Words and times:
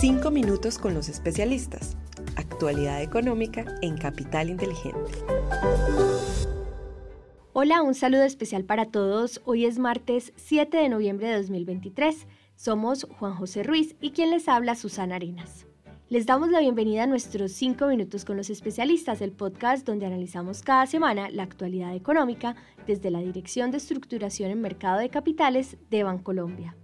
Cinco 0.00 0.30
minutos 0.30 0.78
con 0.78 0.94
los 0.94 1.08
especialistas. 1.08 1.96
Actualidad 2.36 3.02
económica 3.02 3.64
en 3.82 3.96
Capital 3.98 4.48
Inteligente. 4.48 5.10
Hola, 7.52 7.82
un 7.82 7.96
saludo 7.96 8.22
especial 8.22 8.62
para 8.62 8.92
todos. 8.92 9.40
Hoy 9.44 9.64
es 9.64 9.80
martes 9.80 10.32
7 10.36 10.76
de 10.76 10.88
noviembre 10.88 11.26
de 11.26 11.38
2023. 11.38 12.28
Somos 12.54 13.08
Juan 13.18 13.34
José 13.34 13.64
Ruiz 13.64 13.96
y 14.00 14.12
quien 14.12 14.30
les 14.30 14.46
habla 14.46 14.76
Susana 14.76 15.16
Arenas. 15.16 15.66
Les 16.08 16.26
damos 16.26 16.50
la 16.50 16.60
bienvenida 16.60 17.02
a 17.02 17.08
nuestros 17.08 17.50
5 17.50 17.88
minutos 17.88 18.24
con 18.24 18.36
los 18.36 18.50
especialistas, 18.50 19.20
el 19.20 19.32
podcast 19.32 19.84
donde 19.84 20.06
analizamos 20.06 20.62
cada 20.62 20.86
semana 20.86 21.28
la 21.28 21.42
actualidad 21.42 21.92
económica 21.96 22.54
desde 22.86 23.10
la 23.10 23.18
Dirección 23.18 23.72
de 23.72 23.78
Estructuración 23.78 24.52
en 24.52 24.60
Mercado 24.60 25.00
de 25.00 25.10
Capitales 25.10 25.76
de 25.90 26.04
Bancolombia. 26.04 26.76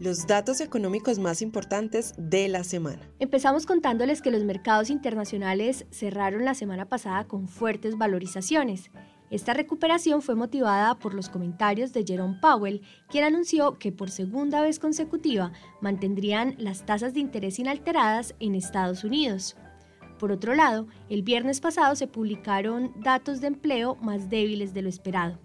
Los 0.00 0.26
datos 0.26 0.60
económicos 0.60 1.20
más 1.20 1.40
importantes 1.40 2.14
de 2.18 2.48
la 2.48 2.64
semana. 2.64 3.08
Empezamos 3.20 3.64
contándoles 3.64 4.22
que 4.22 4.32
los 4.32 4.42
mercados 4.42 4.90
internacionales 4.90 5.86
cerraron 5.92 6.44
la 6.44 6.54
semana 6.54 6.88
pasada 6.88 7.28
con 7.28 7.46
fuertes 7.46 7.96
valorizaciones. 7.96 8.90
Esta 9.30 9.54
recuperación 9.54 10.20
fue 10.20 10.34
motivada 10.34 10.98
por 10.98 11.14
los 11.14 11.28
comentarios 11.28 11.92
de 11.92 12.04
Jerome 12.04 12.38
Powell, 12.42 12.82
quien 13.08 13.22
anunció 13.22 13.78
que 13.78 13.92
por 13.92 14.10
segunda 14.10 14.62
vez 14.62 14.80
consecutiva 14.80 15.52
mantendrían 15.80 16.56
las 16.58 16.84
tasas 16.84 17.14
de 17.14 17.20
interés 17.20 17.60
inalteradas 17.60 18.34
en 18.40 18.56
Estados 18.56 19.04
Unidos. 19.04 19.56
Por 20.18 20.32
otro 20.32 20.56
lado, 20.56 20.88
el 21.08 21.22
viernes 21.22 21.60
pasado 21.60 21.94
se 21.94 22.08
publicaron 22.08 22.92
datos 23.00 23.40
de 23.40 23.46
empleo 23.46 23.94
más 23.96 24.28
débiles 24.28 24.74
de 24.74 24.82
lo 24.82 24.88
esperado. 24.88 25.38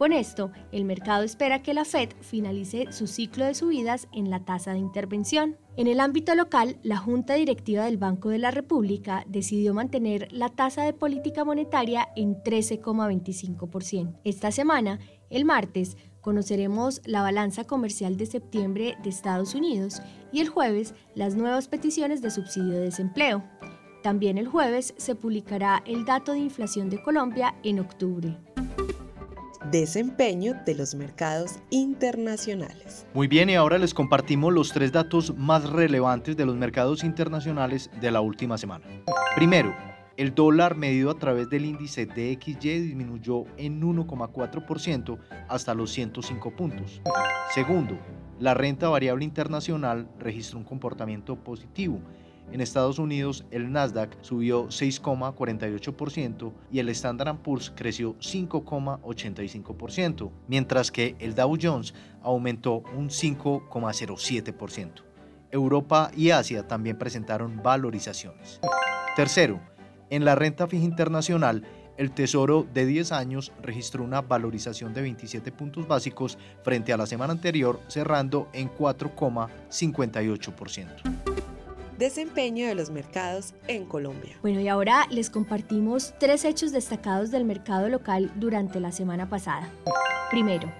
Con 0.00 0.14
esto, 0.14 0.50
el 0.72 0.86
mercado 0.86 1.24
espera 1.24 1.62
que 1.62 1.74
la 1.74 1.84
Fed 1.84 2.08
finalice 2.22 2.90
su 2.90 3.06
ciclo 3.06 3.44
de 3.44 3.52
subidas 3.52 4.08
en 4.14 4.30
la 4.30 4.46
tasa 4.46 4.72
de 4.72 4.78
intervención. 4.78 5.58
En 5.76 5.88
el 5.88 6.00
ámbito 6.00 6.34
local, 6.34 6.78
la 6.82 6.96
Junta 6.96 7.34
Directiva 7.34 7.84
del 7.84 7.98
Banco 7.98 8.30
de 8.30 8.38
la 8.38 8.50
República 8.50 9.26
decidió 9.28 9.74
mantener 9.74 10.28
la 10.32 10.48
tasa 10.48 10.84
de 10.84 10.94
política 10.94 11.44
monetaria 11.44 12.08
en 12.16 12.42
13,25%. 12.42 14.18
Esta 14.24 14.50
semana, 14.50 15.00
el 15.28 15.44
martes, 15.44 15.98
conoceremos 16.22 17.02
la 17.04 17.20
balanza 17.20 17.64
comercial 17.64 18.16
de 18.16 18.24
septiembre 18.24 18.96
de 19.02 19.10
Estados 19.10 19.54
Unidos 19.54 20.00
y 20.32 20.40
el 20.40 20.48
jueves 20.48 20.94
las 21.14 21.34
nuevas 21.34 21.68
peticiones 21.68 22.22
de 22.22 22.30
subsidio 22.30 22.72
de 22.72 22.84
desempleo. 22.84 23.44
También 24.02 24.38
el 24.38 24.48
jueves 24.48 24.94
se 24.96 25.14
publicará 25.14 25.82
el 25.84 26.06
dato 26.06 26.32
de 26.32 26.38
inflación 26.38 26.88
de 26.88 27.02
Colombia 27.02 27.54
en 27.62 27.80
octubre 27.80 28.38
desempeño 29.70 30.54
de 30.64 30.74
los 30.74 30.94
mercados 30.94 31.58
internacionales. 31.70 33.06
Muy 33.14 33.28
bien, 33.28 33.50
y 33.50 33.54
ahora 33.54 33.78
les 33.78 33.94
compartimos 33.94 34.52
los 34.52 34.72
tres 34.72 34.92
datos 34.92 35.36
más 35.36 35.68
relevantes 35.68 36.36
de 36.36 36.46
los 36.46 36.56
mercados 36.56 37.04
internacionales 37.04 37.90
de 38.00 38.10
la 38.10 38.20
última 38.20 38.58
semana. 38.58 38.84
Primero, 39.36 39.74
el 40.16 40.34
dólar 40.34 40.76
medido 40.76 41.10
a 41.10 41.18
través 41.18 41.48
del 41.48 41.64
índice 41.64 42.06
DXY 42.06 42.80
disminuyó 42.80 43.44
en 43.56 43.80
1,4% 43.80 45.18
hasta 45.48 45.74
los 45.74 45.90
105 45.92 46.56
puntos. 46.56 47.00
Segundo, 47.54 47.98
la 48.38 48.54
renta 48.54 48.88
variable 48.88 49.24
internacional 49.24 50.08
registró 50.18 50.58
un 50.58 50.64
comportamiento 50.64 51.36
positivo 51.36 52.00
en 52.52 52.60
Estados 52.60 52.98
Unidos, 52.98 53.44
el 53.50 53.70
Nasdaq 53.70 54.10
subió 54.22 54.66
6,48% 54.66 56.52
y 56.72 56.80
el 56.80 56.88
Standard 56.88 57.36
Poor's 57.38 57.72
creció 57.74 58.16
5,85%, 58.18 60.30
mientras 60.48 60.90
que 60.90 61.14
el 61.20 61.36
Dow 61.36 61.56
Jones 61.60 61.94
aumentó 62.22 62.82
un 62.96 63.08
5,07%. 63.08 65.04
Europa 65.52 66.10
y 66.16 66.30
Asia 66.30 66.66
también 66.66 66.98
presentaron 66.98 67.62
valorizaciones. 67.62 68.58
Tercero, 69.16 69.60
en 70.08 70.24
la 70.24 70.34
renta 70.34 70.66
fija 70.66 70.84
internacional, 70.84 71.62
el 71.96 72.10
Tesoro 72.12 72.66
de 72.72 72.86
10 72.86 73.12
años 73.12 73.52
registró 73.62 74.02
una 74.02 74.22
valorización 74.22 74.92
de 74.94 75.02
27 75.02 75.52
puntos 75.52 75.86
básicos 75.86 76.36
frente 76.62 76.92
a 76.92 76.96
la 76.96 77.06
semana 77.06 77.32
anterior, 77.32 77.78
cerrando 77.88 78.48
en 78.52 78.68
4,58% 78.70 81.19
desempeño 82.00 82.66
de 82.66 82.74
los 82.74 82.90
mercados 82.90 83.54
en 83.68 83.84
Colombia. 83.84 84.36
Bueno, 84.40 84.58
y 84.58 84.66
ahora 84.68 85.06
les 85.10 85.28
compartimos 85.28 86.14
tres 86.18 86.44
hechos 86.44 86.72
destacados 86.72 87.30
del 87.30 87.44
mercado 87.44 87.88
local 87.88 88.32
durante 88.36 88.80
la 88.80 88.90
semana 88.90 89.28
pasada. 89.28 89.70
Primero, 90.30 90.72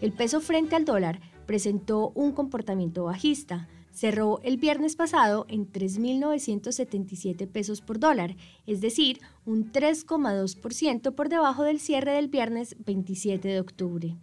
el 0.00 0.12
peso 0.12 0.40
frente 0.40 0.76
al 0.76 0.84
dólar 0.84 1.20
presentó 1.44 2.12
un 2.14 2.32
comportamiento 2.32 3.04
bajista. 3.04 3.68
Cerró 3.90 4.40
el 4.44 4.58
viernes 4.58 4.94
pasado 4.94 5.44
en 5.48 5.70
3.977 5.70 7.48
pesos 7.48 7.80
por 7.80 7.98
dólar, 7.98 8.36
es 8.64 8.80
decir, 8.80 9.18
un 9.44 9.72
3,2% 9.72 11.14
por 11.16 11.28
debajo 11.28 11.64
del 11.64 11.80
cierre 11.80 12.12
del 12.12 12.28
viernes 12.28 12.76
27 12.78 13.48
de 13.48 13.58
octubre. 13.58 14.16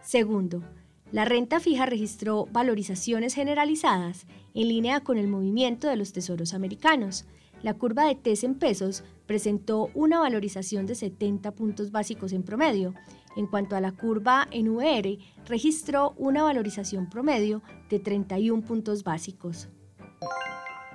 Segundo, 0.00 0.64
la 1.12 1.26
renta 1.26 1.60
fija 1.60 1.84
registró 1.84 2.48
valorizaciones 2.52 3.34
generalizadas 3.34 4.26
en 4.54 4.68
línea 4.68 5.00
con 5.00 5.18
el 5.18 5.28
movimiento 5.28 5.86
de 5.88 5.96
los 5.96 6.12
tesoros 6.12 6.54
americanos. 6.54 7.26
La 7.62 7.74
curva 7.74 8.06
de 8.06 8.14
TES 8.14 8.44
en 8.44 8.54
pesos 8.54 9.04
presentó 9.26 9.90
una 9.94 10.20
valorización 10.20 10.86
de 10.86 10.94
70 10.94 11.52
puntos 11.52 11.92
básicos 11.92 12.32
en 12.32 12.42
promedio. 12.42 12.94
En 13.36 13.46
cuanto 13.46 13.76
a 13.76 13.80
la 13.80 13.92
curva 13.92 14.48
en 14.50 14.70
VR, 14.70 15.18
registró 15.46 16.14
una 16.16 16.44
valorización 16.44 17.10
promedio 17.10 17.62
de 17.90 17.98
31 17.98 18.62
puntos 18.62 19.04
básicos. 19.04 19.68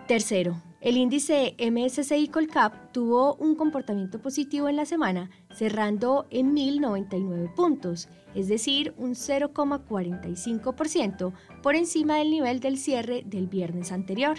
Tercero, 0.08 0.62
el 0.80 0.98
índice 0.98 1.56
MSCI 1.60 2.28
Colcap 2.28 2.92
tuvo 2.92 3.34
un 3.36 3.56
comportamiento 3.56 4.22
positivo 4.22 4.70
en 4.70 4.76
la 4.76 4.86
semana, 4.86 5.32
cerrando 5.56 6.28
en 6.30 6.56
1.099 6.56 7.56
puntos, 7.56 8.10
es 8.36 8.48
decir, 8.48 8.94
un 8.98 9.16
0,45% 9.16 11.34
por 11.64 11.76
encima 11.76 12.18
del 12.18 12.30
nivel 12.30 12.60
del 12.60 12.78
cierre 12.78 13.24
del 13.26 13.48
viernes 13.48 13.92
anterior. 13.92 14.38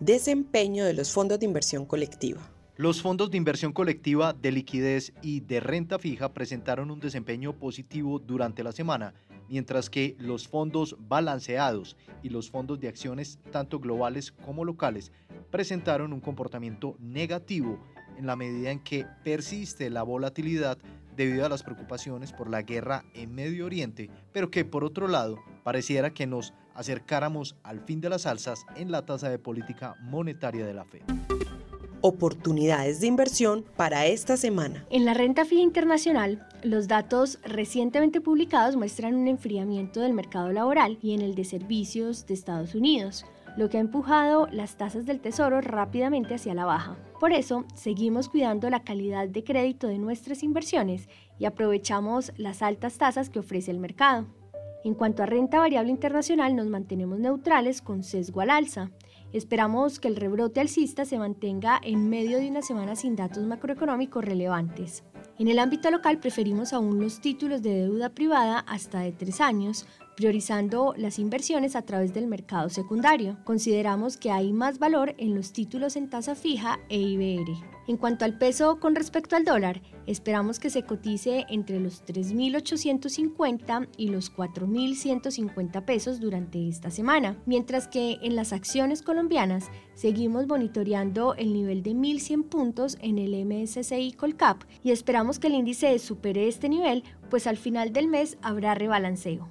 Desempeño 0.00 0.86
de 0.86 0.94
los 0.94 1.12
fondos 1.12 1.38
de 1.38 1.44
inversión 1.44 1.84
colectiva. 1.84 2.40
Los 2.76 3.02
fondos 3.02 3.30
de 3.30 3.36
inversión 3.36 3.74
colectiva 3.74 4.32
de 4.32 4.52
liquidez 4.52 5.12
y 5.20 5.40
de 5.40 5.60
renta 5.60 5.98
fija 5.98 6.32
presentaron 6.32 6.90
un 6.90 6.98
desempeño 6.98 7.52
positivo 7.52 8.18
durante 8.18 8.64
la 8.64 8.72
semana, 8.72 9.12
mientras 9.50 9.90
que 9.90 10.16
los 10.18 10.48
fondos 10.48 10.96
balanceados 10.98 11.96
y 12.22 12.30
los 12.30 12.50
fondos 12.50 12.80
de 12.80 12.88
acciones 12.88 13.38
tanto 13.50 13.80
globales 13.80 14.32
como 14.32 14.64
locales 14.64 15.12
presentaron 15.50 16.12
un 16.12 16.20
comportamiento 16.20 16.96
negativo 17.00 17.78
en 18.16 18.26
la 18.26 18.36
medida 18.36 18.70
en 18.70 18.78
que 18.78 19.04
persiste 19.24 19.90
la 19.90 20.04
volatilidad 20.04 20.78
debido 21.16 21.44
a 21.44 21.48
las 21.48 21.62
preocupaciones 21.62 22.32
por 22.32 22.48
la 22.48 22.62
guerra 22.62 23.04
en 23.14 23.34
Medio 23.34 23.66
Oriente, 23.66 24.08
pero 24.32 24.50
que 24.50 24.64
por 24.64 24.84
otro 24.84 25.08
lado 25.08 25.38
pareciera 25.64 26.14
que 26.14 26.26
nos 26.26 26.54
acercáramos 26.74 27.56
al 27.62 27.80
fin 27.80 28.00
de 28.00 28.08
las 28.08 28.26
alzas 28.26 28.64
en 28.76 28.90
la 28.90 29.04
tasa 29.04 29.28
de 29.28 29.38
política 29.38 29.96
monetaria 30.00 30.64
de 30.64 30.74
la 30.74 30.84
Fed 30.84 31.02
oportunidades 32.00 33.00
de 33.00 33.06
inversión 33.06 33.64
para 33.76 34.06
esta 34.06 34.36
semana. 34.36 34.86
En 34.90 35.04
la 35.04 35.14
renta 35.14 35.44
fija 35.44 35.62
internacional, 35.62 36.46
los 36.62 36.88
datos 36.88 37.38
recientemente 37.42 38.20
publicados 38.20 38.76
muestran 38.76 39.14
un 39.14 39.28
enfriamiento 39.28 40.00
del 40.00 40.12
mercado 40.12 40.52
laboral 40.52 40.98
y 41.02 41.14
en 41.14 41.20
el 41.20 41.34
de 41.34 41.44
servicios 41.44 42.26
de 42.26 42.34
Estados 42.34 42.74
Unidos, 42.74 43.24
lo 43.56 43.68
que 43.68 43.78
ha 43.78 43.80
empujado 43.80 44.46
las 44.52 44.76
tasas 44.76 45.06
del 45.06 45.20
tesoro 45.20 45.60
rápidamente 45.60 46.34
hacia 46.34 46.54
la 46.54 46.64
baja. 46.64 46.96
Por 47.18 47.32
eso, 47.32 47.64
seguimos 47.74 48.28
cuidando 48.28 48.70
la 48.70 48.84
calidad 48.84 49.28
de 49.28 49.44
crédito 49.44 49.88
de 49.88 49.98
nuestras 49.98 50.42
inversiones 50.42 51.08
y 51.38 51.44
aprovechamos 51.44 52.32
las 52.36 52.62
altas 52.62 52.98
tasas 52.98 53.28
que 53.28 53.38
ofrece 53.38 53.70
el 53.70 53.78
mercado. 53.78 54.26
En 54.82 54.94
cuanto 54.94 55.22
a 55.22 55.26
renta 55.26 55.58
variable 55.58 55.90
internacional, 55.90 56.56
nos 56.56 56.68
mantenemos 56.68 57.18
neutrales 57.18 57.82
con 57.82 58.02
sesgo 58.02 58.40
al 58.40 58.50
alza. 58.50 58.90
Esperamos 59.32 60.00
que 60.00 60.08
el 60.08 60.16
rebrote 60.16 60.60
alcista 60.60 61.04
se 61.04 61.18
mantenga 61.18 61.78
en 61.82 62.08
medio 62.08 62.38
de 62.38 62.48
una 62.48 62.62
semana 62.62 62.96
sin 62.96 63.14
datos 63.14 63.44
macroeconómicos 63.44 64.24
relevantes. 64.24 65.04
En 65.40 65.48
el 65.48 65.58
ámbito 65.58 65.90
local 65.90 66.18
preferimos 66.18 66.74
aún 66.74 67.00
los 67.00 67.22
títulos 67.22 67.62
de 67.62 67.70
deuda 67.70 68.10
privada 68.10 68.58
hasta 68.58 69.00
de 69.00 69.12
tres 69.12 69.40
años, 69.40 69.86
priorizando 70.20 70.92
las 70.98 71.18
inversiones 71.18 71.74
a 71.74 71.80
través 71.80 72.12
del 72.12 72.26
mercado 72.26 72.68
secundario. 72.68 73.38
Consideramos 73.44 74.18
que 74.18 74.30
hay 74.30 74.52
más 74.52 74.78
valor 74.78 75.14
en 75.16 75.34
los 75.34 75.54
títulos 75.54 75.96
en 75.96 76.10
tasa 76.10 76.34
fija 76.34 76.78
e 76.90 76.98
IBR. 76.98 77.50
En 77.88 77.96
cuanto 77.96 78.26
al 78.26 78.36
peso 78.36 78.78
con 78.80 78.94
respecto 78.94 79.34
al 79.34 79.46
dólar, 79.46 79.80
esperamos 80.06 80.60
que 80.60 80.68
se 80.68 80.82
cotice 80.82 81.46
entre 81.48 81.80
los 81.80 82.04
3.850 82.04 83.88
y 83.96 84.08
los 84.08 84.30
4.150 84.30 85.86
pesos 85.86 86.20
durante 86.20 86.68
esta 86.68 86.90
semana, 86.90 87.38
mientras 87.46 87.88
que 87.88 88.18
en 88.20 88.36
las 88.36 88.52
acciones 88.52 89.00
colombianas 89.00 89.70
seguimos 89.94 90.46
monitoreando 90.46 91.34
el 91.34 91.54
nivel 91.54 91.82
de 91.82 91.92
1.100 91.92 92.44
puntos 92.50 92.98
en 93.00 93.16
el 93.16 93.42
MSCI 93.46 94.12
Colcap 94.12 94.64
y 94.84 94.90
esperamos 94.90 95.38
que 95.38 95.46
el 95.46 95.54
índice 95.54 95.98
supere 95.98 96.46
este 96.46 96.68
nivel, 96.68 97.04
pues 97.30 97.46
al 97.46 97.56
final 97.56 97.94
del 97.94 98.06
mes 98.06 98.36
habrá 98.42 98.74
rebalanceo. 98.74 99.48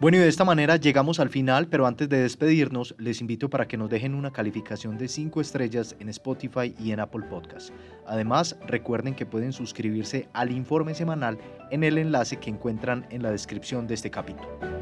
Bueno, 0.00 0.16
y 0.16 0.20
de 0.20 0.28
esta 0.28 0.46
manera 0.46 0.76
llegamos 0.76 1.20
al 1.20 1.28
final, 1.28 1.68
pero 1.68 1.86
antes 1.86 2.08
de 2.08 2.22
despedirnos, 2.22 2.94
les 2.96 3.20
invito 3.20 3.50
para 3.50 3.68
que 3.68 3.76
nos 3.76 3.90
dejen 3.90 4.14
una 4.14 4.32
calificación 4.32 4.96
de 4.96 5.08
5 5.08 5.42
estrellas 5.42 5.94
en 5.98 6.08
Spotify 6.08 6.74
y 6.78 6.92
en 6.92 7.00
Apple 7.00 7.26
Podcast. 7.28 7.68
Además, 8.06 8.56
recuerden 8.66 9.14
que 9.14 9.26
pueden 9.26 9.52
suscribirse 9.52 10.26
al 10.32 10.52
informe 10.52 10.94
semanal 10.94 11.36
en 11.70 11.84
el 11.84 11.98
enlace 11.98 12.38
que 12.38 12.48
encuentran 12.48 13.06
en 13.10 13.22
la 13.22 13.30
descripción 13.30 13.86
de 13.86 13.92
este 13.92 14.10
capítulo. 14.10 14.79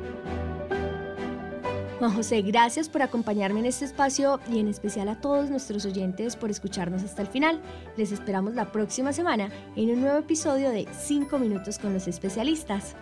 Juan 1.98 2.14
José, 2.14 2.42
gracias 2.42 2.88
por 2.88 3.02
acompañarme 3.02 3.58
en 3.58 3.66
este 3.66 3.84
espacio 3.84 4.38
y 4.48 4.60
en 4.60 4.68
especial 4.68 5.08
a 5.08 5.20
todos 5.20 5.50
nuestros 5.50 5.84
oyentes 5.84 6.36
por 6.36 6.48
escucharnos 6.48 7.02
hasta 7.02 7.22
el 7.22 7.28
final. 7.28 7.60
Les 7.96 8.12
esperamos 8.12 8.54
la 8.54 8.70
próxima 8.70 9.12
semana 9.12 9.50
en 9.74 9.90
un 9.90 10.02
nuevo 10.02 10.18
episodio 10.18 10.70
de 10.70 10.86
5 10.92 11.36
minutos 11.40 11.76
con 11.80 11.92
los 11.92 12.06
especialistas. 12.06 12.94